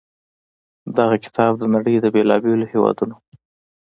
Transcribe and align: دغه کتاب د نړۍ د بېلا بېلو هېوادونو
دغه 0.97 1.15
کتاب 1.25 1.51
د 1.59 1.63
نړۍ 1.75 1.95
د 1.99 2.05
بېلا 2.13 2.37
بېلو 2.43 2.65
هېوادونو 2.73 3.15